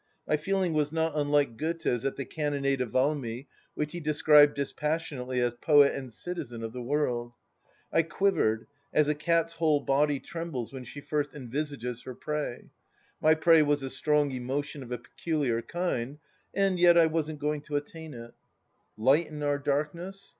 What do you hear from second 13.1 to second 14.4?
My prey was a strong